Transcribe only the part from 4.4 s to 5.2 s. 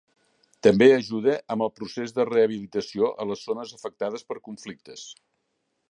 conflictes.